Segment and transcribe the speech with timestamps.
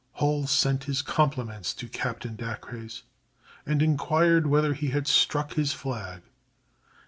[0.13, 3.03] Hull sent his compliments to Captain Dacres,
[3.67, 6.23] and inquired whether he had struck his flag.